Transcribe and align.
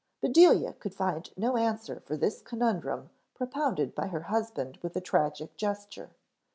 Bedelia 0.19 0.73
could 0.73 0.95
find 0.95 1.29
no 1.37 1.57
answer 1.57 1.99
for 1.99 2.17
this 2.17 2.41
conundrum 2.41 3.11
propounded 3.35 3.93
by 3.93 4.07
her 4.07 4.21
husband 4.21 4.79
with 4.81 4.95
a 4.95 4.99
tragic 5.01 5.55
gesture. 5.57 6.09